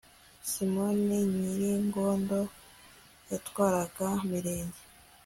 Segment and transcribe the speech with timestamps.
[0.51, 2.39] Simoni Nyiringondo
[3.29, 4.81] yatwaraga Mirenge